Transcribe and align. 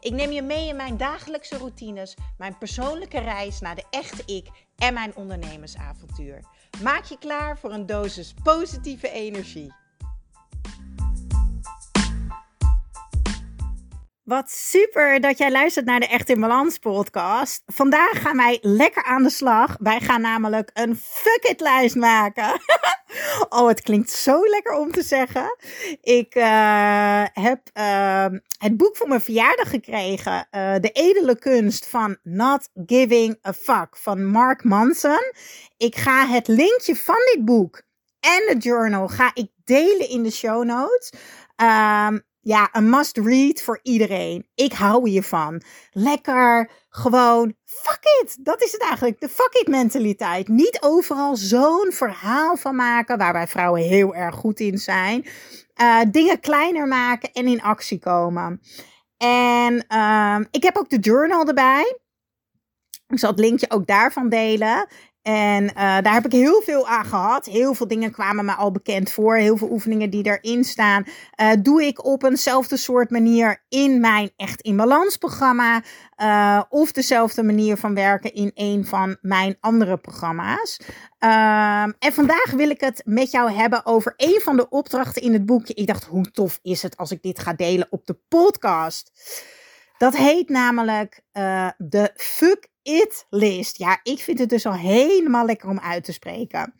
Ik 0.00 0.12
neem 0.12 0.30
je 0.30 0.42
mee 0.42 0.68
in 0.68 0.76
mijn 0.76 0.96
dagelijkse 0.96 1.56
routines, 1.58 2.16
mijn 2.38 2.58
persoonlijke 2.58 3.18
reis 3.18 3.60
naar 3.60 3.74
de 3.74 3.84
echte 3.90 4.22
ik 4.34 4.48
en 4.76 4.94
mijn 4.94 5.16
ondernemersavontuur. 5.16 6.44
Maak 6.82 7.04
je 7.04 7.18
klaar 7.18 7.58
voor 7.58 7.72
een 7.72 7.86
dosis 7.86 8.34
positieve 8.42 9.10
energie. 9.10 9.72
Wat 14.28 14.50
super 14.50 15.20
dat 15.20 15.38
jij 15.38 15.50
luistert 15.50 15.86
naar 15.86 16.00
de 16.00 16.06
Echt 16.06 16.28
in 16.28 16.40
Balans 16.40 16.78
podcast. 16.78 17.62
Vandaag 17.66 18.20
gaan 18.20 18.36
wij 18.36 18.58
lekker 18.60 19.04
aan 19.04 19.22
de 19.22 19.30
slag. 19.30 19.76
Wij 19.80 20.00
gaan 20.00 20.20
namelijk 20.20 20.70
een 20.74 20.96
fuck 20.96 21.44
it 21.50 21.60
lijst 21.60 21.94
maken. 21.94 22.60
oh, 23.58 23.68
het 23.68 23.80
klinkt 23.80 24.10
zo 24.10 24.40
lekker 24.46 24.72
om 24.72 24.92
te 24.92 25.02
zeggen. 25.02 25.56
Ik 26.00 26.34
uh, 26.34 27.24
heb 27.32 27.60
uh, 27.74 28.26
het 28.58 28.76
boek 28.76 28.96
voor 28.96 29.08
mijn 29.08 29.20
verjaardag 29.20 29.70
gekregen. 29.70 30.32
Uh, 30.32 30.74
de 30.80 30.90
edele 30.92 31.38
kunst 31.38 31.88
van 31.88 32.16
Not 32.22 32.68
Giving 32.86 33.38
a 33.46 33.52
Fuck 33.52 33.96
van 33.96 34.26
Mark 34.26 34.64
Manson. 34.64 35.32
Ik 35.76 35.96
ga 35.96 36.26
het 36.26 36.48
linkje 36.48 36.96
van 36.96 37.20
dit 37.34 37.44
boek 37.44 37.82
en 38.20 38.42
de 38.46 38.56
journal 38.58 39.08
ga 39.08 39.30
ik 39.34 39.50
delen 39.64 40.08
in 40.08 40.22
de 40.22 40.30
show 40.30 40.64
notes. 40.64 41.12
Um, 41.56 42.26
ja, 42.48 42.68
een 42.72 42.90
must 42.90 43.16
read 43.16 43.62
voor 43.62 43.80
iedereen. 43.82 44.48
Ik 44.54 44.72
hou 44.72 45.08
hiervan. 45.08 45.62
Lekker, 45.90 46.70
gewoon, 46.88 47.54
fuck 47.64 48.00
it. 48.22 48.38
Dat 48.44 48.62
is 48.62 48.72
het 48.72 48.80
eigenlijk. 48.80 49.20
De 49.20 49.28
fuck 49.28 49.52
it 49.52 49.68
mentaliteit. 49.68 50.48
Niet 50.48 50.78
overal 50.80 51.36
zo'n 51.36 51.92
verhaal 51.92 52.56
van 52.56 52.76
maken, 52.76 53.18
waar 53.18 53.32
wij 53.32 53.46
vrouwen 53.46 53.82
heel 53.82 54.14
erg 54.14 54.34
goed 54.34 54.60
in 54.60 54.78
zijn. 54.78 55.26
Uh, 55.80 56.00
dingen 56.10 56.40
kleiner 56.40 56.86
maken 56.86 57.32
en 57.32 57.46
in 57.46 57.62
actie 57.62 57.98
komen. 57.98 58.60
En 59.16 59.84
uh, 59.88 60.38
ik 60.50 60.62
heb 60.62 60.76
ook 60.76 60.90
de 60.90 60.98
journal 60.98 61.46
erbij. 61.46 61.98
Ik 63.08 63.18
zal 63.18 63.30
het 63.30 63.38
linkje 63.38 63.70
ook 63.70 63.86
daarvan 63.86 64.28
delen. 64.28 64.88
En 65.28 65.64
uh, 65.64 65.72
daar 65.74 66.12
heb 66.12 66.24
ik 66.24 66.32
heel 66.32 66.62
veel 66.62 66.88
aan 66.88 67.04
gehad. 67.04 67.46
Heel 67.46 67.74
veel 67.74 67.88
dingen 67.88 68.10
kwamen 68.10 68.44
me 68.44 68.52
al 68.52 68.70
bekend 68.70 69.10
voor. 69.10 69.36
Heel 69.36 69.56
veel 69.56 69.70
oefeningen 69.70 70.10
die 70.10 70.26
erin 70.26 70.64
staan, 70.64 71.04
uh, 71.40 71.50
doe 71.62 71.82
ik 71.82 72.04
op 72.04 72.22
eenzelfde 72.22 72.76
soort 72.76 73.10
manier 73.10 73.64
in 73.68 74.00
mijn 74.00 74.30
Echt 74.36 74.60
in 74.60 74.76
Balans 74.76 75.16
programma. 75.16 75.82
Uh, 76.16 76.62
of 76.68 76.92
dezelfde 76.92 77.42
manier 77.42 77.76
van 77.76 77.94
werken 77.94 78.34
in 78.34 78.50
een 78.54 78.86
van 78.86 79.16
mijn 79.20 79.56
andere 79.60 79.96
programma's. 79.96 80.80
Ehm, 81.18 81.92
en 81.98 82.12
vandaag 82.12 82.50
wil 82.50 82.70
ik 82.70 82.80
het 82.80 83.02
met 83.04 83.30
jou 83.30 83.50
hebben 83.50 83.86
over 83.86 84.14
een 84.16 84.40
van 84.42 84.56
de 84.56 84.68
opdrachten 84.68 85.22
in 85.22 85.32
het 85.32 85.46
boekje. 85.46 85.74
Ik 85.74 85.86
dacht, 85.86 86.04
hoe 86.04 86.30
tof 86.30 86.58
is 86.62 86.82
het 86.82 86.96
als 86.96 87.10
ik 87.10 87.22
dit 87.22 87.38
ga 87.38 87.52
delen 87.52 87.86
op 87.90 88.06
de 88.06 88.18
podcast? 88.28 89.12
Dat 89.98 90.16
heet 90.16 90.48
namelijk 90.48 91.22
de 91.78 92.10
Fuck 92.14 92.68
it 92.88 93.26
list. 93.30 93.78
Ja, 93.78 94.00
ik 94.02 94.18
vind 94.18 94.38
het 94.38 94.48
dus 94.48 94.66
al 94.66 94.74
helemaal 94.74 95.44
lekker 95.44 95.68
om 95.68 95.80
uit 95.80 96.04
te 96.04 96.12
spreken. 96.12 96.74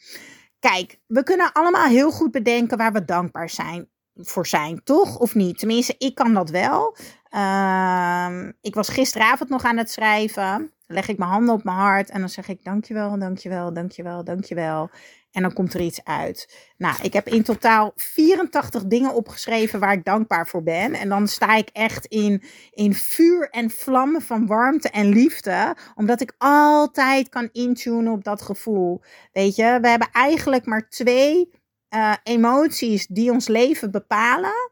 Kijk, 0.58 1.00
we 1.06 1.22
kunnen 1.22 1.52
allemaal 1.52 1.86
heel 1.86 2.10
goed 2.10 2.30
bedenken 2.30 2.78
waar 2.78 2.92
we 2.92 3.04
dankbaar 3.04 3.50
zijn 3.50 3.88
voor 4.14 4.46
zijn, 4.46 4.82
toch? 4.84 5.18
Of 5.18 5.34
niet? 5.34 5.58
Tenminste, 5.58 5.94
ik 5.98 6.14
kan 6.14 6.34
dat 6.34 6.50
wel. 6.50 6.96
Uh, 7.30 8.48
ik 8.60 8.74
was 8.74 8.88
gisteravond 8.88 9.50
nog 9.50 9.64
aan 9.64 9.76
het 9.76 9.90
schrijven. 9.90 10.72
Leg 10.90 11.08
ik 11.08 11.18
mijn 11.18 11.30
handen 11.30 11.54
op 11.54 11.64
mijn 11.64 11.76
hart 11.76 12.10
en 12.10 12.20
dan 12.20 12.28
zeg 12.28 12.48
ik 12.48 12.64
dankjewel, 12.64 13.18
dankjewel, 13.18 13.72
dankjewel, 13.72 14.24
dankjewel. 14.24 14.90
En 15.32 15.42
dan 15.42 15.52
komt 15.52 15.74
er 15.74 15.80
iets 15.80 16.04
uit. 16.04 16.72
Nou, 16.76 17.02
ik 17.02 17.12
heb 17.12 17.28
in 17.28 17.42
totaal 17.42 17.92
84 17.94 18.84
dingen 18.84 19.14
opgeschreven 19.14 19.80
waar 19.80 19.92
ik 19.92 20.04
dankbaar 20.04 20.46
voor 20.46 20.62
ben. 20.62 20.94
En 20.94 21.08
dan 21.08 21.28
sta 21.28 21.56
ik 21.56 21.68
echt 21.72 22.06
in, 22.06 22.42
in 22.70 22.94
vuur 22.94 23.50
en 23.50 23.70
vlammen 23.70 24.22
van 24.22 24.46
warmte 24.46 24.90
en 24.90 25.08
liefde. 25.08 25.76
Omdat 25.94 26.20
ik 26.20 26.34
altijd 26.38 27.28
kan 27.28 27.48
intunen 27.52 28.12
op 28.12 28.24
dat 28.24 28.42
gevoel. 28.42 29.02
Weet 29.32 29.56
je, 29.56 29.78
we 29.80 29.88
hebben 29.88 30.08
eigenlijk 30.12 30.66
maar 30.66 30.88
twee 30.88 31.50
uh, 31.94 32.14
emoties 32.22 33.06
die 33.06 33.30
ons 33.30 33.48
leven 33.48 33.90
bepalen. 33.90 34.70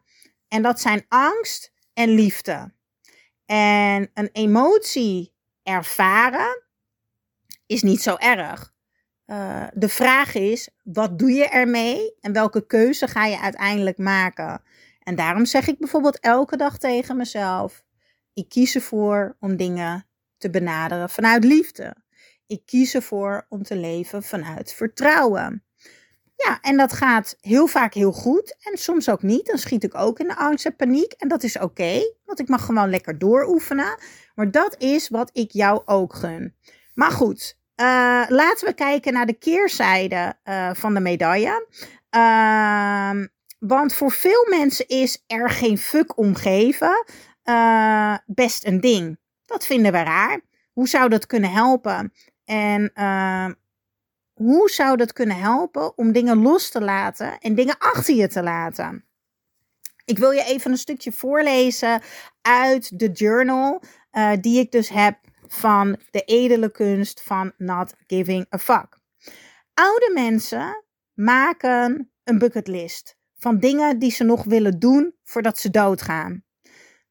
En 0.48 0.62
dat 0.62 0.80
zijn 0.80 1.04
angst 1.08 1.72
en 1.92 2.08
liefde. 2.08 2.74
En 3.46 4.10
een 4.14 4.28
emotie 4.32 5.34
ervaren 5.66 6.62
is 7.66 7.82
niet 7.82 8.02
zo 8.02 8.16
erg. 8.16 8.74
Uh, 9.26 9.66
de 9.74 9.88
vraag 9.88 10.34
is, 10.34 10.68
wat 10.84 11.18
doe 11.18 11.30
je 11.30 11.48
ermee 11.48 12.14
en 12.20 12.32
welke 12.32 12.66
keuze 12.66 13.08
ga 13.08 13.24
je 13.24 13.40
uiteindelijk 13.40 13.98
maken? 13.98 14.62
En 15.02 15.14
daarom 15.14 15.44
zeg 15.44 15.68
ik 15.68 15.78
bijvoorbeeld 15.78 16.20
elke 16.20 16.56
dag 16.56 16.78
tegen 16.78 17.16
mezelf: 17.16 17.84
ik 18.32 18.48
kies 18.48 18.74
ervoor 18.74 19.36
om 19.40 19.56
dingen 19.56 20.06
te 20.38 20.50
benaderen 20.50 21.10
vanuit 21.10 21.44
liefde. 21.44 21.96
Ik 22.46 22.66
kies 22.66 22.94
ervoor 22.94 23.46
om 23.48 23.62
te 23.62 23.76
leven 23.76 24.22
vanuit 24.22 24.72
vertrouwen. 24.72 25.65
Ja, 26.36 26.58
en 26.60 26.76
dat 26.76 26.92
gaat 26.92 27.36
heel 27.40 27.66
vaak 27.66 27.94
heel 27.94 28.12
goed 28.12 28.56
en 28.60 28.78
soms 28.78 29.08
ook 29.08 29.22
niet. 29.22 29.46
Dan 29.46 29.58
schiet 29.58 29.84
ik 29.84 29.94
ook 29.94 30.18
in 30.18 30.28
de 30.28 30.36
angst 30.36 30.66
en 30.66 30.76
paniek 30.76 31.12
en 31.12 31.28
dat 31.28 31.42
is 31.42 31.58
oké, 31.58 32.12
want 32.24 32.38
ik 32.38 32.48
mag 32.48 32.64
gewoon 32.64 32.90
lekker 32.90 33.18
dooroefenen. 33.18 33.98
Maar 34.34 34.50
dat 34.50 34.76
is 34.78 35.08
wat 35.08 35.30
ik 35.32 35.50
jou 35.50 35.82
ook 35.84 36.14
gun. 36.14 36.56
Maar 36.94 37.10
goed, 37.10 37.58
uh, 37.76 37.86
laten 38.28 38.66
we 38.66 38.72
kijken 38.74 39.12
naar 39.12 39.26
de 39.26 39.38
keerzijde 39.38 40.34
uh, 40.44 40.70
van 40.74 40.94
de 40.94 41.00
medaille. 41.00 41.66
Uh, 42.16 43.10
want 43.58 43.94
voor 43.94 44.10
veel 44.10 44.46
mensen 44.50 44.88
is 44.88 45.24
er 45.26 45.50
geen 45.50 45.78
fuck 45.78 46.18
omgeven 46.18 47.04
uh, 47.44 48.16
best 48.26 48.66
een 48.66 48.80
ding. 48.80 49.18
Dat 49.44 49.66
vinden 49.66 49.92
we 49.92 50.02
raar. 50.02 50.40
Hoe 50.72 50.88
zou 50.88 51.08
dat 51.08 51.26
kunnen 51.26 51.50
helpen? 51.50 52.12
En 52.44 52.92
hoe 54.36 54.70
zou 54.70 54.96
dat 54.96 55.12
kunnen 55.12 55.36
helpen 55.36 55.98
om 55.98 56.12
dingen 56.12 56.42
los 56.42 56.70
te 56.70 56.80
laten 56.80 57.38
en 57.38 57.54
dingen 57.54 57.78
achter 57.78 58.14
je 58.14 58.28
te 58.28 58.42
laten? 58.42 59.04
Ik 60.04 60.18
wil 60.18 60.30
je 60.30 60.44
even 60.44 60.70
een 60.70 60.78
stukje 60.78 61.12
voorlezen 61.12 62.02
uit 62.42 62.98
de 62.98 63.10
journal 63.10 63.82
die 64.40 64.58
ik 64.58 64.70
dus 64.72 64.88
heb 64.88 65.18
van 65.46 65.98
de 66.10 66.20
edele 66.20 66.70
kunst 66.70 67.22
van 67.22 67.52
not 67.56 67.94
giving 68.06 68.46
a 68.54 68.58
fuck. 68.58 68.98
Oude 69.74 70.10
mensen 70.14 70.84
maken 71.14 72.12
een 72.24 72.38
bucketlist 72.38 73.16
van 73.38 73.58
dingen 73.58 73.98
die 73.98 74.10
ze 74.10 74.24
nog 74.24 74.44
willen 74.44 74.78
doen 74.78 75.14
voordat 75.24 75.58
ze 75.58 75.70
doodgaan. 75.70 76.44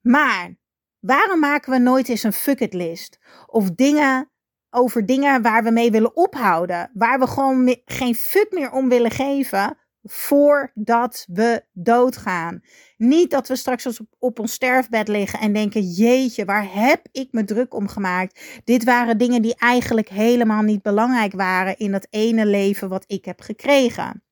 Maar 0.02 0.56
waarom 1.00 1.40
maken 1.40 1.72
we 1.72 1.78
nooit 1.78 2.10
eens 2.10 2.24
een 2.24 2.34
fuck 2.34 2.60
it 2.60 2.74
list? 2.74 3.20
Of 3.46 3.70
dingen 3.72 4.32
over 4.76 5.06
dingen 5.06 5.42
waar 5.42 5.64
we 5.64 5.72
mee 5.72 5.92
willen 5.92 6.16
ophouden, 6.16 6.90
waar 6.94 7.20
we 7.20 7.28
gewoon 7.28 7.78
geen 7.86 8.16
fuck 8.16 8.52
meer 8.52 8.72
om 8.72 8.90
willen 8.90 9.12
geven, 9.12 9.78
voordat 10.04 11.26
we 11.32 11.64
doodgaan. 11.74 12.62
Niet 12.98 13.32
dat 13.32 13.48
we 13.48 13.56
straks 13.56 13.86
op, 13.86 14.08
op 14.20 14.40
ons 14.40 14.54
sterfbed 14.54 15.08
liggen 15.08 15.40
en 15.40 15.54
denken: 15.54 15.82
Jeetje, 15.82 16.46
waar 16.46 16.74
heb 16.74 17.08
ik 17.12 17.28
me 17.32 17.44
druk 17.44 17.74
om 17.74 17.88
gemaakt? 17.88 18.62
Dit 18.64 18.84
waren 18.84 19.18
dingen 19.18 19.42
die 19.42 19.56
eigenlijk 19.58 20.10
helemaal 20.10 20.62
niet 20.62 20.82
belangrijk 20.82 21.34
waren 21.34 21.78
in 21.78 21.92
dat 21.92 22.08
ene 22.10 22.46
leven 22.46 22.90
wat 22.90 23.04
ik 23.08 23.26
heb 23.26 23.42
gekregen. 23.42 24.24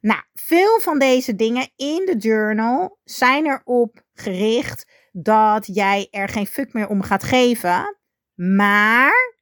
Nou, 0.00 0.20
veel 0.34 0.80
van 0.80 0.98
deze 0.98 1.36
dingen 1.36 1.68
in 1.76 2.02
de 2.04 2.16
journal 2.16 2.98
zijn 3.04 3.46
erop 3.46 4.02
gericht 4.14 4.86
dat 5.12 5.66
jij 5.66 6.08
er 6.10 6.28
geen 6.28 6.46
fuck 6.46 6.72
meer 6.72 6.88
om 6.88 7.02
gaat 7.02 7.22
geven. 7.22 7.96
Maar 8.34 9.34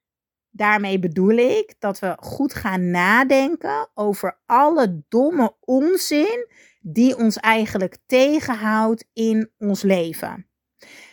Daarmee 0.54 0.98
bedoel 0.98 1.36
ik 1.36 1.74
dat 1.78 1.98
we 1.98 2.16
goed 2.20 2.54
gaan 2.54 2.90
nadenken 2.90 3.88
over 3.94 4.38
alle 4.46 5.02
domme 5.08 5.54
onzin 5.60 6.46
die 6.80 7.16
ons 7.16 7.36
eigenlijk 7.36 7.98
tegenhoudt 8.06 9.04
in 9.12 9.50
ons 9.58 9.82
leven. 9.82 10.46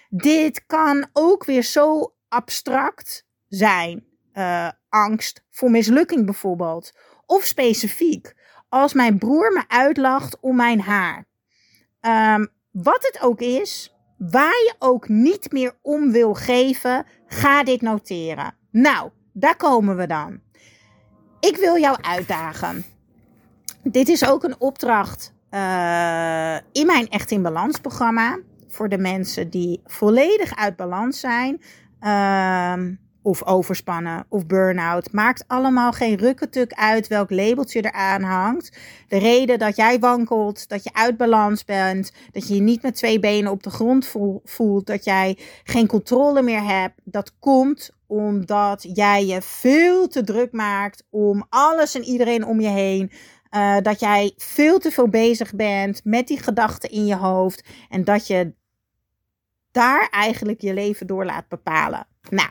Dit 0.09 0.65
kan 0.65 1.07
ook 1.13 1.45
weer 1.45 1.63
zo 1.63 2.13
abstract 2.27 3.27
zijn. 3.47 4.07
Uh, 4.33 4.69
angst 4.89 5.45
voor 5.49 5.71
mislukking 5.71 6.25
bijvoorbeeld. 6.25 6.93
Of 7.25 7.43
specifiek, 7.43 8.33
als 8.69 8.93
mijn 8.93 9.17
broer 9.17 9.51
me 9.53 9.63
uitlacht 9.67 10.39
om 10.39 10.55
mijn 10.55 10.81
haar. 10.81 11.27
Um, 12.01 12.47
wat 12.71 13.03
het 13.11 13.21
ook 13.21 13.39
is, 13.39 13.95
waar 14.17 14.63
je 14.65 14.75
ook 14.79 15.07
niet 15.07 15.51
meer 15.51 15.77
om 15.81 16.11
wil 16.11 16.33
geven, 16.33 17.05
ga 17.27 17.63
dit 17.63 17.81
noteren. 17.81 18.57
Nou, 18.71 19.11
daar 19.39 19.55
komen 19.55 19.97
we 19.97 20.07
dan. 20.07 20.39
Ik 21.39 21.57
wil 21.57 21.77
jou 21.77 21.97
uitdagen. 22.01 22.83
Dit 23.83 24.07
is 24.07 24.27
ook 24.27 24.43
een 24.43 24.59
opdracht 24.59 25.33
uh, 25.51 26.55
in 26.71 26.85
mijn 26.85 27.09
Echt 27.09 27.31
in 27.31 27.41
Balans 27.41 27.79
programma. 27.79 28.39
Voor 28.67 28.89
de 28.89 28.97
mensen 28.97 29.49
die 29.49 29.81
volledig 29.85 30.55
uit 30.55 30.75
balans 30.75 31.19
zijn. 31.19 31.61
Uh, 32.01 32.73
of 33.21 33.43
overspannen 33.43 34.25
of 34.29 34.45
burn-out. 34.45 35.11
Maakt 35.11 35.43
allemaal 35.47 35.91
geen 35.91 36.15
rukketuk 36.15 36.73
uit 36.73 37.07
welk 37.07 37.29
labeltje 37.29 37.85
eraan 37.85 38.21
hangt. 38.21 38.77
De 39.07 39.17
reden 39.17 39.59
dat 39.59 39.75
jij 39.75 39.99
wankelt, 39.99 40.69
dat 40.69 40.83
je 40.83 40.93
uit 40.93 41.17
balans 41.17 41.65
bent, 41.65 42.11
dat 42.31 42.47
je 42.47 42.55
je 42.55 42.61
niet 42.61 42.81
met 42.81 42.95
twee 42.95 43.19
benen 43.19 43.51
op 43.51 43.63
de 43.63 43.69
grond 43.69 44.15
voelt, 44.43 44.85
dat 44.85 45.03
jij 45.03 45.37
geen 45.63 45.87
controle 45.87 46.41
meer 46.41 46.63
hebt, 46.63 47.01
dat 47.03 47.33
komt 47.39 47.91
omdat 48.09 48.89
jij 48.93 49.25
je 49.25 49.41
veel 49.41 50.07
te 50.07 50.23
druk 50.23 50.51
maakt 50.51 51.03
om 51.09 51.45
alles 51.49 51.95
en 51.95 52.03
iedereen 52.03 52.45
om 52.45 52.59
je 52.59 52.69
heen. 52.69 53.11
Uh, 53.55 53.77
dat 53.81 53.99
jij 53.99 54.33
veel 54.37 54.79
te 54.79 54.91
veel 54.91 55.09
bezig 55.09 55.53
bent 55.55 56.01
met 56.03 56.27
die 56.27 56.39
gedachten 56.39 56.89
in 56.89 57.05
je 57.05 57.15
hoofd 57.15 57.63
en 57.89 58.03
dat 58.03 58.27
je 58.27 58.53
daar 59.71 60.07
eigenlijk 60.11 60.61
je 60.61 60.73
leven 60.73 61.07
door 61.07 61.25
laat 61.25 61.47
bepalen. 61.47 62.07
Nou, 62.29 62.49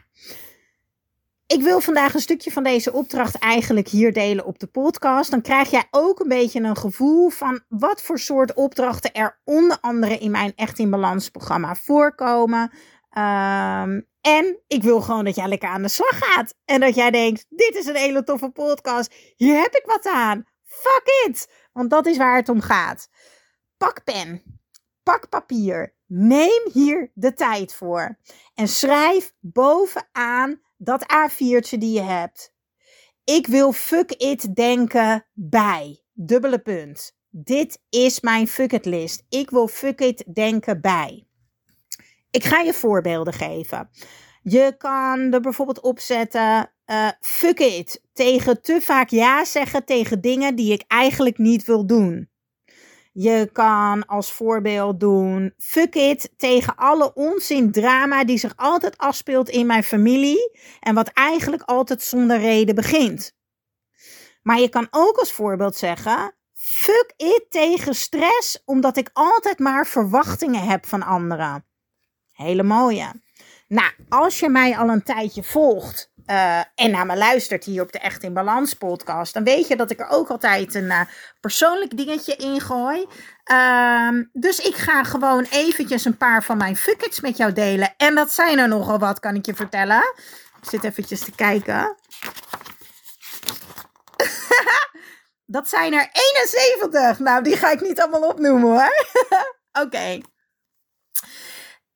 ik 1.46 1.62
wil 1.62 1.80
vandaag 1.80 2.14
een 2.14 2.20
stukje 2.20 2.50
van 2.50 2.62
deze 2.62 2.92
opdracht 2.92 3.38
eigenlijk 3.38 3.88
hier 3.88 4.12
delen 4.12 4.44
op 4.44 4.58
de 4.58 4.66
podcast. 4.66 5.30
Dan 5.30 5.40
krijg 5.40 5.70
jij 5.70 5.84
ook 5.90 6.20
een 6.20 6.28
beetje 6.28 6.60
een 6.60 6.76
gevoel 6.76 7.28
van 7.28 7.60
wat 7.68 8.02
voor 8.02 8.18
soort 8.18 8.54
opdrachten 8.54 9.12
er 9.12 9.38
onder 9.44 9.78
andere 9.80 10.18
in 10.18 10.30
mijn 10.30 10.52
Echt 10.56 10.78
in 10.78 10.90
Balans 10.90 11.28
programma 11.28 11.74
voorkomen. 11.74 12.70
Um, 13.10 14.06
en 14.20 14.60
ik 14.66 14.82
wil 14.82 15.00
gewoon 15.00 15.24
dat 15.24 15.34
jij 15.34 15.48
lekker 15.48 15.68
aan 15.68 15.82
de 15.82 15.88
slag 15.88 16.18
gaat. 16.18 16.54
En 16.64 16.80
dat 16.80 16.94
jij 16.94 17.10
denkt, 17.10 17.46
dit 17.48 17.74
is 17.74 17.86
een 17.86 17.96
hele 17.96 18.24
toffe 18.24 18.50
podcast. 18.50 19.14
Hier 19.36 19.60
heb 19.60 19.74
ik 19.74 19.84
wat 19.86 20.06
aan. 20.06 20.46
Fuck 20.64 21.26
it. 21.26 21.50
Want 21.72 21.90
dat 21.90 22.06
is 22.06 22.16
waar 22.16 22.36
het 22.36 22.48
om 22.48 22.60
gaat. 22.60 23.08
Pak 23.76 24.04
pen. 24.04 24.42
Pak 25.02 25.28
papier. 25.28 25.94
Neem 26.06 26.70
hier 26.72 27.10
de 27.14 27.34
tijd 27.34 27.74
voor. 27.74 28.18
En 28.54 28.68
schrijf 28.68 29.34
bovenaan 29.40 30.60
dat 30.76 31.02
A4'tje 31.02 31.78
die 31.78 31.92
je 31.92 32.02
hebt. 32.02 32.52
Ik 33.24 33.46
wil 33.46 33.72
fuck 33.72 34.10
it 34.10 34.54
denken 34.54 35.26
bij. 35.32 36.02
Dubbele 36.12 36.58
punt. 36.58 37.16
Dit 37.28 37.80
is 37.88 38.20
mijn 38.20 38.48
fuck 38.48 38.72
it 38.72 38.84
list. 38.84 39.24
Ik 39.28 39.50
wil 39.50 39.68
fuck 39.68 40.00
it 40.00 40.34
denken 40.34 40.80
bij. 40.80 41.27
Ik 42.30 42.44
ga 42.44 42.60
je 42.60 42.74
voorbeelden 42.74 43.32
geven. 43.32 43.90
Je 44.42 44.74
kan 44.78 45.32
er 45.32 45.40
bijvoorbeeld 45.40 45.80
opzetten. 45.80 46.72
Uh, 46.86 47.08
fuck 47.20 47.58
it. 47.58 48.02
Tegen 48.12 48.62
te 48.62 48.80
vaak 48.80 49.08
ja 49.08 49.44
zeggen 49.44 49.84
tegen 49.84 50.20
dingen 50.20 50.54
die 50.54 50.72
ik 50.72 50.84
eigenlijk 50.86 51.38
niet 51.38 51.64
wil 51.64 51.86
doen. 51.86 52.28
Je 53.12 53.48
kan 53.52 54.06
als 54.06 54.32
voorbeeld 54.32 55.00
doen: 55.00 55.54
fuck 55.56 55.94
it 55.94 56.32
tegen 56.36 56.76
alle 56.76 57.14
onzin 57.14 57.72
drama 57.72 58.24
die 58.24 58.38
zich 58.38 58.52
altijd 58.56 58.98
afspeelt 58.98 59.48
in 59.48 59.66
mijn 59.66 59.84
familie 59.84 60.58
en 60.80 60.94
wat 60.94 61.08
eigenlijk 61.08 61.62
altijd 61.62 62.02
zonder 62.02 62.38
reden 62.38 62.74
begint. 62.74 63.36
Maar 64.42 64.60
je 64.60 64.68
kan 64.68 64.86
ook 64.90 65.16
als 65.16 65.32
voorbeeld 65.32 65.76
zeggen: 65.76 66.34
fuck 66.54 67.12
it 67.16 67.46
tegen 67.48 67.94
stress 67.94 68.62
omdat 68.64 68.96
ik 68.96 69.10
altijd 69.12 69.58
maar 69.58 69.86
verwachtingen 69.86 70.62
heb 70.66 70.86
van 70.86 71.02
anderen. 71.02 71.67
Hele 72.38 72.62
mooie. 72.62 73.12
Nou, 73.68 73.90
als 74.08 74.38
je 74.38 74.48
mij 74.48 74.76
al 74.76 74.88
een 74.88 75.02
tijdje 75.02 75.42
volgt 75.42 76.10
uh, 76.26 76.58
en 76.74 76.90
naar 76.90 77.06
me 77.06 77.16
luistert 77.16 77.64
hier 77.64 77.82
op 77.82 77.92
de 77.92 77.98
Echt 77.98 78.22
in 78.22 78.32
Balans 78.32 78.74
podcast, 78.74 79.34
dan 79.34 79.44
weet 79.44 79.68
je 79.68 79.76
dat 79.76 79.90
ik 79.90 80.00
er 80.00 80.08
ook 80.08 80.28
altijd 80.28 80.74
een 80.74 80.84
uh, 80.84 81.00
persoonlijk 81.40 81.96
dingetje 81.96 82.36
in 82.36 82.60
gooi. 82.60 83.06
Uh, 83.52 84.08
dus 84.32 84.58
ik 84.58 84.74
ga 84.74 85.04
gewoon 85.04 85.46
eventjes 85.50 86.04
een 86.04 86.16
paar 86.16 86.44
van 86.44 86.56
mijn 86.56 86.76
fuckets 86.76 87.20
met 87.20 87.36
jou 87.36 87.52
delen. 87.52 87.94
En 87.96 88.14
dat 88.14 88.32
zijn 88.32 88.58
er 88.58 88.68
nogal 88.68 88.98
wat, 88.98 89.20
kan 89.20 89.34
ik 89.34 89.46
je 89.46 89.54
vertellen. 89.54 90.14
Ik 90.62 90.68
zit 90.70 90.84
eventjes 90.84 91.20
te 91.20 91.34
kijken. 91.34 91.96
dat 95.56 95.68
zijn 95.68 95.92
er 95.92 96.08
71. 96.12 97.18
Nou, 97.18 97.42
die 97.42 97.56
ga 97.56 97.70
ik 97.70 97.80
niet 97.80 98.00
allemaal 98.00 98.28
opnoemen 98.28 98.70
hoor. 98.70 99.06
Oké. 99.84 100.20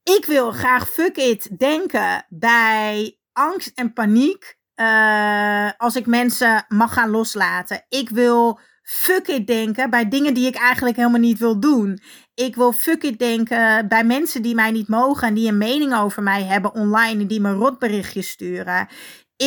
Ik 0.02 0.24
wil 0.26 0.50
graag 0.50 0.88
fuck 0.88 1.16
it 1.16 1.58
denken 1.58 2.26
bij 2.28 3.18
angst 3.32 3.72
en 3.74 3.92
paniek 3.92 4.58
uh, 4.76 5.70
als 5.76 5.96
ik 5.96 6.06
mensen 6.06 6.64
mag 6.68 6.92
gaan 6.92 7.10
loslaten. 7.10 7.84
Ik 7.88 8.08
wil 8.08 8.58
fuck 8.82 9.28
it 9.28 9.46
denken 9.46 9.90
bij 9.90 10.08
dingen 10.08 10.34
die 10.34 10.46
ik 10.46 10.54
eigenlijk 10.54 10.96
helemaal 10.96 11.20
niet 11.20 11.38
wil 11.38 11.60
doen. 11.60 12.00
Ik 12.34 12.54
wil 12.54 12.72
fuck 12.72 13.02
it 13.02 13.18
denken 13.18 13.88
bij 13.88 14.04
mensen 14.04 14.42
die 14.42 14.54
mij 14.54 14.70
niet 14.70 14.88
mogen 14.88 15.28
en 15.28 15.34
die 15.34 15.48
een 15.48 15.58
mening 15.58 15.94
over 15.94 16.22
mij 16.22 16.42
hebben 16.44 16.74
online 16.74 17.20
en 17.20 17.26
die 17.26 17.40
me 17.40 17.52
rotberichtjes 17.52 18.28
sturen. 18.28 18.88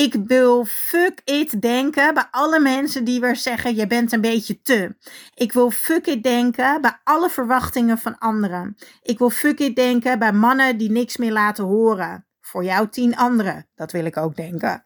Ik 0.04 0.16
wil 0.26 0.66
fuck 0.66 1.22
it 1.24 1.62
denken 1.62 2.14
bij 2.14 2.28
alle 2.32 2.60
mensen 2.60 3.04
die 3.04 3.20
weer 3.20 3.36
zeggen: 3.36 3.76
je 3.76 3.88
bent 3.88 4.12
een 4.12 4.22
beetje 4.22 4.62
te. 4.62 4.96
Ik 5.34 5.54
wil 5.54 5.72
fuck 5.72 6.08
it 6.08 6.24
denken 6.24 6.82
bij 6.82 7.00
alle 7.04 7.30
verwachtingen 7.30 7.98
van 7.98 8.18
anderen. 8.18 8.76
Ik 9.02 9.18
wil 9.18 9.30
fuck 9.30 9.60
it 9.60 9.76
denken 9.76 10.20
bij 10.20 10.34
mannen 10.34 10.78
die 10.78 10.92
niks 10.92 11.18
meer 11.18 11.32
laten 11.32 11.64
horen. 11.64 12.26
Voor 12.42 12.64
jou 12.64 12.90
tien 12.90 13.16
anderen. 13.16 13.68
Dat 13.76 13.92
wil 13.92 14.06
ik 14.06 14.18
ook 14.18 14.36
denken. 14.36 14.86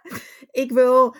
ik 0.64 0.72
wil 0.72 1.16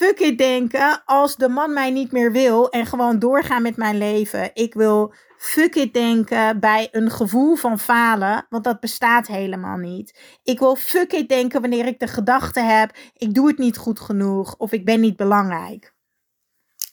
fuck 0.00 0.20
it 0.20 0.38
denken 0.38 1.02
als 1.04 1.36
de 1.36 1.48
man 1.48 1.72
mij 1.72 1.90
niet 1.90 2.12
meer 2.12 2.32
wil 2.32 2.70
en 2.70 2.86
gewoon 2.86 3.18
doorgaan 3.18 3.62
met 3.62 3.76
mijn 3.76 3.98
leven. 3.98 4.50
Ik 4.54 4.74
wil 4.74 5.14
fuck 5.38 5.74
it 5.74 5.94
denken 5.94 6.60
bij 6.60 6.88
een 6.92 7.10
gevoel 7.10 7.56
van 7.56 7.78
falen, 7.78 8.46
want 8.48 8.64
dat 8.64 8.80
bestaat 8.80 9.26
helemaal 9.26 9.76
niet. 9.76 10.38
Ik 10.42 10.58
wil 10.58 10.76
fuck 10.76 11.12
it 11.12 11.28
denken 11.28 11.60
wanneer 11.60 11.86
ik 11.86 11.98
de 11.98 12.06
gedachte 12.06 12.60
heb, 12.60 12.96
ik 13.16 13.34
doe 13.34 13.48
het 13.48 13.58
niet 13.58 13.76
goed 13.76 14.00
genoeg 14.00 14.56
of 14.56 14.72
ik 14.72 14.84
ben 14.84 15.00
niet 15.00 15.16
belangrijk. 15.16 15.94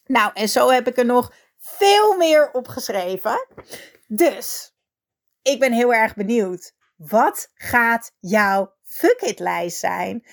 Nou, 0.05 0.31
en 0.33 0.49
zo 0.49 0.69
heb 0.69 0.87
ik 0.87 0.97
er 0.97 1.05
nog 1.05 1.33
veel 1.57 2.17
meer 2.17 2.51
opgeschreven. 2.51 3.47
Dus, 4.07 4.75
ik 5.41 5.59
ben 5.59 5.71
heel 5.71 5.93
erg 5.93 6.15
benieuwd. 6.15 6.73
Wat 6.95 7.51
gaat 7.53 8.11
jouw 8.19 8.73
fuck 8.83 9.21
it 9.21 9.39
lijst 9.39 9.79
zijn? 9.79 10.25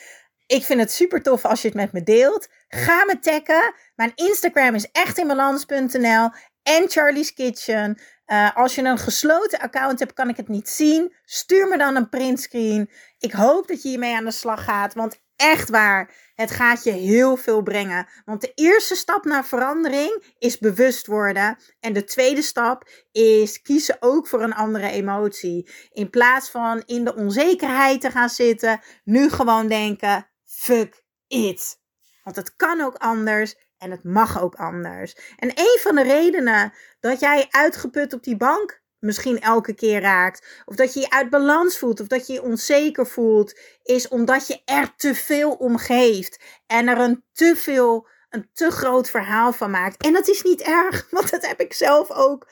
Ik 0.46 0.64
vind 0.64 0.80
het 0.80 0.92
super 0.92 1.22
tof 1.22 1.44
als 1.44 1.62
je 1.62 1.68
het 1.68 1.76
met 1.76 1.92
me 1.92 2.02
deelt. 2.02 2.48
Ga 2.74 3.04
me 3.04 3.18
taggen. 3.18 3.74
Mijn 3.94 4.12
Instagram 4.14 4.74
is 4.74 4.90
echtinbalans.nl 4.90 6.30
en 6.62 6.90
Charlie's 6.90 7.34
Kitchen. 7.34 8.00
Uh, 8.26 8.56
als 8.56 8.74
je 8.74 8.82
een 8.82 8.98
gesloten 8.98 9.58
account 9.58 9.98
hebt, 9.98 10.12
kan 10.12 10.28
ik 10.28 10.36
het 10.36 10.48
niet 10.48 10.68
zien. 10.68 11.14
Stuur 11.24 11.68
me 11.68 11.78
dan 11.78 11.96
een 11.96 12.08
printscreen. 12.08 12.90
Ik 13.18 13.32
hoop 13.32 13.68
dat 13.68 13.82
je 13.82 13.88
hiermee 13.88 14.16
aan 14.16 14.24
de 14.24 14.30
slag 14.30 14.64
gaat. 14.64 14.94
Want 14.94 15.20
echt 15.36 15.68
waar, 15.68 16.14
het 16.34 16.50
gaat 16.50 16.84
je 16.84 16.90
heel 16.90 17.36
veel 17.36 17.62
brengen. 17.62 18.08
Want 18.24 18.40
de 18.40 18.52
eerste 18.54 18.94
stap 18.94 19.24
naar 19.24 19.44
verandering 19.44 20.34
is 20.38 20.58
bewust 20.58 21.06
worden. 21.06 21.56
En 21.80 21.92
de 21.92 22.04
tweede 22.04 22.42
stap 22.42 22.88
is 23.12 23.62
kiezen 23.62 23.96
ook 24.00 24.26
voor 24.26 24.42
een 24.42 24.54
andere 24.54 24.88
emotie. 24.90 25.70
In 25.92 26.10
plaats 26.10 26.50
van 26.50 26.82
in 26.86 27.04
de 27.04 27.14
onzekerheid 27.14 28.00
te 28.00 28.10
gaan 28.10 28.30
zitten, 28.30 28.80
nu 29.04 29.30
gewoon 29.30 29.68
denken: 29.68 30.30
fuck 30.44 31.04
it. 31.26 31.82
Want 32.24 32.36
het 32.36 32.56
kan 32.56 32.80
ook 32.80 32.96
anders 32.96 33.54
en 33.78 33.90
het 33.90 34.04
mag 34.04 34.42
ook 34.42 34.54
anders. 34.54 35.16
En 35.36 35.48
een 35.48 35.78
van 35.80 35.94
de 35.94 36.02
redenen 36.02 36.72
dat 37.00 37.20
jij 37.20 37.46
uitgeput 37.50 38.12
op 38.12 38.22
die 38.22 38.36
bank 38.36 38.82
misschien 38.98 39.40
elke 39.40 39.74
keer 39.74 40.00
raakt, 40.00 40.62
of 40.64 40.76
dat 40.76 40.94
je 40.94 41.00
je 41.00 41.10
uit 41.10 41.30
balans 41.30 41.78
voelt, 41.78 42.00
of 42.00 42.06
dat 42.06 42.26
je 42.26 42.32
je 42.32 42.42
onzeker 42.42 43.06
voelt, 43.06 43.58
is 43.82 44.08
omdat 44.08 44.46
je 44.46 44.60
er 44.64 44.94
te 44.96 45.14
veel 45.14 45.52
om 45.52 45.76
geeft 45.76 46.42
en 46.66 46.88
er 46.88 46.98
een 46.98 47.24
te 47.32 47.56
veel, 47.56 48.08
een 48.30 48.48
te 48.52 48.70
groot 48.70 49.10
verhaal 49.10 49.52
van 49.52 49.70
maakt. 49.70 50.02
En 50.02 50.12
dat 50.12 50.28
is 50.28 50.42
niet 50.42 50.60
erg, 50.60 51.06
want 51.10 51.30
dat 51.30 51.46
heb 51.46 51.60
ik 51.60 51.72
zelf 51.72 52.10
ook 52.10 52.48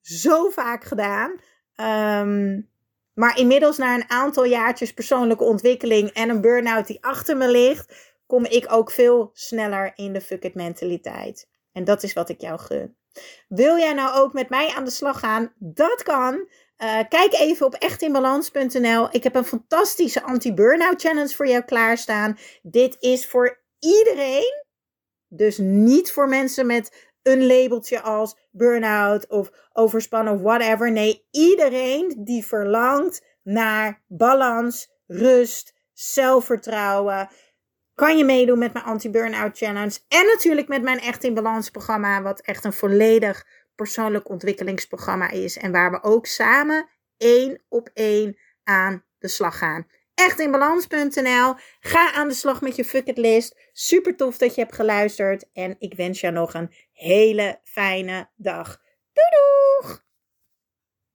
zo 0.00 0.50
vaak 0.50 0.84
gedaan. 0.84 1.40
Um, 2.20 2.70
maar 3.14 3.38
inmiddels 3.38 3.76
na 3.76 3.94
een 3.94 4.10
aantal 4.10 4.44
jaartjes 4.44 4.92
persoonlijke 4.92 5.44
ontwikkeling 5.44 6.10
en 6.10 6.28
een 6.28 6.40
burn-out 6.40 6.86
die 6.86 7.04
achter 7.04 7.36
me 7.36 7.50
ligt, 7.50 8.16
kom 8.28 8.44
ik 8.44 8.72
ook 8.72 8.90
veel 8.90 9.30
sneller 9.32 9.92
in 9.94 10.12
de 10.12 10.20
fuck 10.20 10.44
it 10.44 10.54
mentaliteit. 10.54 11.48
En 11.72 11.84
dat 11.84 12.02
is 12.02 12.12
wat 12.12 12.28
ik 12.28 12.40
jou 12.40 12.58
gun. 12.58 12.96
Wil 13.48 13.78
jij 13.78 13.92
nou 13.92 14.18
ook 14.18 14.32
met 14.32 14.48
mij 14.48 14.72
aan 14.76 14.84
de 14.84 14.90
slag 14.90 15.18
gaan? 15.18 15.52
Dat 15.58 16.02
kan. 16.02 16.34
Uh, 16.34 16.98
kijk 17.08 17.32
even 17.32 17.66
op 17.66 17.74
echtinbalans.nl. 17.74 19.08
Ik 19.10 19.22
heb 19.22 19.34
een 19.34 19.44
fantastische 19.44 20.22
anti-burnout 20.22 21.00
challenge 21.00 21.34
voor 21.34 21.48
jou 21.48 21.62
klaarstaan. 21.62 22.38
Dit 22.62 22.96
is 23.00 23.26
voor 23.26 23.60
iedereen. 23.78 24.64
Dus 25.28 25.58
niet 25.58 26.12
voor 26.12 26.28
mensen 26.28 26.66
met 26.66 27.08
een 27.22 27.46
labeltje 27.46 28.00
als 28.00 28.36
burn-out 28.50 29.28
of 29.28 29.50
overspannen 29.72 30.34
of 30.34 30.40
whatever. 30.40 30.92
Nee, 30.92 31.26
iedereen 31.30 32.14
die 32.18 32.46
verlangt 32.46 33.24
naar 33.42 34.02
balans, 34.06 34.90
rust, 35.06 35.74
zelfvertrouwen 35.92 37.28
kan 37.98 38.18
je 38.18 38.24
meedoen 38.24 38.58
met 38.58 38.72
mijn 38.72 38.84
anti-burnout 38.84 39.58
challenge. 39.58 39.98
En 40.08 40.26
natuurlijk 40.26 40.68
met 40.68 40.82
mijn 40.82 41.00
Echt 41.00 41.24
in 41.24 41.34
Balans 41.34 41.70
programma. 41.70 42.22
Wat 42.22 42.40
echt 42.40 42.64
een 42.64 42.72
volledig 42.72 43.46
persoonlijk 43.74 44.28
ontwikkelingsprogramma 44.28 45.30
is. 45.30 45.56
En 45.56 45.72
waar 45.72 45.90
we 45.90 46.02
ook 46.02 46.26
samen 46.26 46.88
één 47.16 47.62
op 47.68 47.90
één 47.94 48.38
aan 48.64 49.04
de 49.18 49.28
slag 49.28 49.58
gaan. 49.58 49.86
Echtinbalans.nl. 50.14 51.54
Ga 51.80 52.12
aan 52.12 52.28
de 52.28 52.34
slag 52.34 52.60
met 52.60 52.76
je 52.76 52.84
fuck 52.84 53.06
it 53.06 53.18
list. 53.18 53.70
Super 53.72 54.16
tof 54.16 54.38
dat 54.38 54.54
je 54.54 54.60
hebt 54.60 54.74
geluisterd. 54.74 55.48
En 55.52 55.76
ik 55.78 55.94
wens 55.94 56.20
jou 56.20 56.34
nog 56.34 56.54
een 56.54 56.74
hele 56.92 57.60
fijne 57.64 58.30
dag. 58.36 58.80
Doei 59.12 59.28
doeg! 59.30 60.07